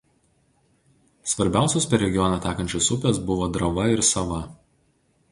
Svarbiausios 1.33 1.85
per 1.91 2.01
regioną 2.03 2.39
tekančios 2.45 2.87
upės 2.95 3.19
buvo 3.27 3.49
Drava 3.59 3.85
ir 3.97 4.03
Sava. 4.09 4.41